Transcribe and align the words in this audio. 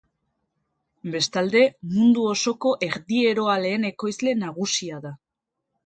Bestalde, 1.15 1.61
mundu 1.93 2.25
osoko 2.31 2.73
erdieroaleen 2.91 3.89
ekoizle 3.95 4.39
nagusia 4.47 5.05
da. 5.09 5.19